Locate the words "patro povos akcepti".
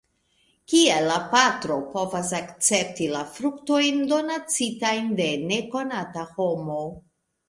1.33-3.09